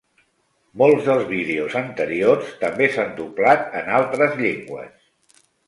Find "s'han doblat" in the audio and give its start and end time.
2.97-3.79